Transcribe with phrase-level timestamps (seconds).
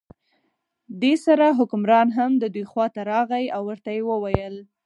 [1.01, 4.55] دې سره حکمران هم د دوی خواته راغی او ورته یې وویل.